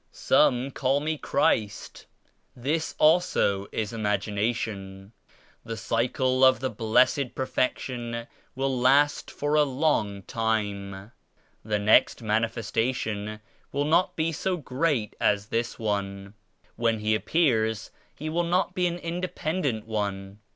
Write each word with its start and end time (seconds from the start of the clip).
Some 0.11 0.71
call 0.71 0.99
me 0.99 1.19
Christ 1.19 2.07
This 2.55 2.95
also 2.97 3.67
is 3.71 3.93
imagination. 3.93 5.11
The 5.63 5.77
Cycle 5.77 6.43
of 6.43 6.59
the 6.59 6.71
Blessed 6.71 7.35
Perfection 7.35 8.25
will 8.55 8.75
last 8.75 9.29
for 9.29 9.53
a 9.53 9.61
long 9.61 10.23
time. 10.23 11.11
The 11.63 11.77
next 11.77 12.23
manifestation 12.23 13.41
will 13.71 13.85
not 13.85 14.15
be 14.15 14.31
so 14.31 14.57
great 14.57 15.15
as 15.19 15.45
this 15.49 15.77
One. 15.77 16.33
When 16.77 16.97
He 16.97 17.13
appears 17.13 17.91
He 18.15 18.27
will 18.27 18.41
not 18.43 18.73
be 18.73 18.87
an 18.87 18.97
independent 18.97 19.85
One. 19.85 20.39